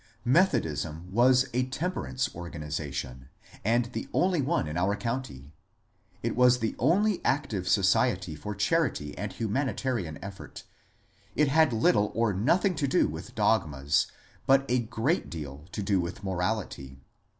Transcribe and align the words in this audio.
Methodism 0.25 1.11
was 1.11 1.45
a 1.53 1.67
temperance 1.67 2.33
organization, 2.33 3.29
and 3.63 3.85
the 3.93 4.09
only 4.13 4.41
one 4.41 4.67
in 4.67 4.75
our 4.75 4.95
county; 4.95 5.53
it 6.23 6.35
was 6.35 6.57
the 6.57 6.75
only 6.79 7.23
active 7.23 7.67
society 7.69 8.33
for 8.35 8.55
charity 8.55 9.15
and 9.15 9.31
humanitarian 9.33 10.17
effort; 10.23 10.63
it 11.35 11.49
had 11.49 11.71
little 11.71 12.11
or 12.15 12.33
nothing 12.33 12.73
to 12.73 12.87
do 12.87 13.07
with 13.07 13.35
dogmas, 13.35 14.07
but 14.47 14.65
a 14.67 14.79
great 14.79 15.29
deal 15.29 15.65
to 15.71 15.83
do 15.83 15.99
with 16.01 16.23
morality. 16.23 16.97